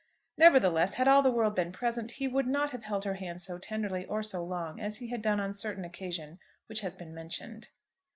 [0.35, 3.59] Nevertheless, had all the world been present, he would not have held her hand so
[3.59, 7.13] tenderly or so long as he had done on a certain occasion which has been
[7.13, 7.69] mentioned.